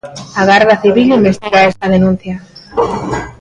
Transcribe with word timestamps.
A 0.39 0.43
Garda 0.49 0.75
Civil 0.83 1.07
investiga 1.19 1.67
esta 1.71 1.87
denuncia. 1.95 2.35